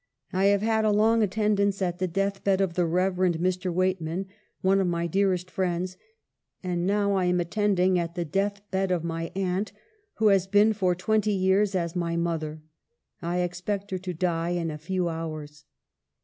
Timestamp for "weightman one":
3.71-4.79